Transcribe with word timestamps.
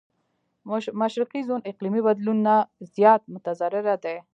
مشرقي 1.01 1.41
زون 1.47 1.61
اقليمي 1.71 2.01
بدلون 2.07 2.37
نه 2.47 2.55
زيات 2.95 3.21
متضرره 3.33 3.95
دی. 4.03 4.17